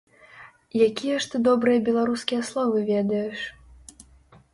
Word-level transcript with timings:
Якія 0.87 1.19
ж 1.25 1.29
ты 1.33 1.41
добрыя 1.47 1.83
беларускія 1.89 2.41
словы 2.49 2.77
ведаеш! 2.91 3.39